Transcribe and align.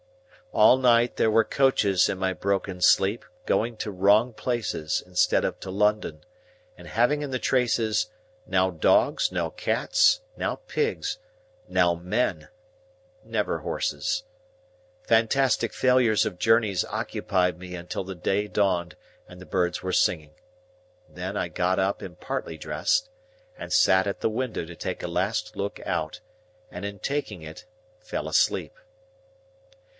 All 0.51 0.77
night 0.77 1.15
there 1.15 1.29
were 1.31 1.43
coaches 1.45 2.09
in 2.09 2.17
my 2.17 2.33
broken 2.33 2.81
sleep, 2.81 3.23
going 3.45 3.77
to 3.77 3.91
wrong 3.91 4.33
places 4.33 5.01
instead 5.05 5.45
of 5.45 5.59
to 5.61 5.69
London, 5.69 6.25
and 6.75 6.87
having 6.87 7.21
in 7.21 7.29
the 7.31 7.39
traces, 7.39 8.07
now 8.47 8.69
dogs, 8.71 9.31
now 9.31 9.51
cats, 9.51 10.19
now 10.35 10.55
pigs, 10.67 11.19
now 11.69 11.93
men,—never 11.93 13.59
horses. 13.59 14.23
Fantastic 15.03 15.71
failures 15.71 16.25
of 16.25 16.39
journeys 16.39 16.83
occupied 16.85 17.57
me 17.57 17.75
until 17.75 18.03
the 18.03 18.15
day 18.15 18.47
dawned 18.47 18.97
and 19.29 19.39
the 19.39 19.45
birds 19.45 19.81
were 19.83 19.93
singing. 19.93 20.33
Then, 21.07 21.37
I 21.37 21.47
got 21.47 21.79
up 21.79 22.01
and 22.01 22.19
partly 22.19 22.57
dressed, 22.57 23.07
and 23.57 23.71
sat 23.71 24.05
at 24.07 24.19
the 24.19 24.29
window 24.29 24.65
to 24.65 24.75
take 24.75 25.03
a 25.03 25.07
last 25.07 25.55
look 25.55 25.79
out, 25.85 26.19
and 26.71 26.83
in 26.85 26.99
taking 26.99 27.43
it 27.43 27.65
fell 27.99 28.27
asleep. 28.27 28.73